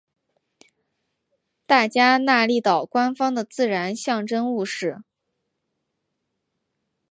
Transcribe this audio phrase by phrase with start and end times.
[1.67, 5.03] 大加那利岛官方的自然象征物是。